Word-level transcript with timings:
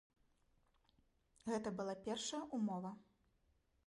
Гэта 1.49 1.73
была 1.79 1.95
першая 2.07 2.39
ўмова. 2.61 2.91